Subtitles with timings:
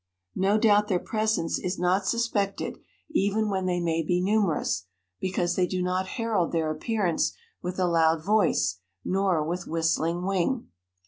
[0.33, 2.79] No doubt their presence is not suspected
[3.11, 4.87] even when they may be numerous,
[5.19, 10.69] because they do not herald their appearance with a loud voice nor with whistling wing.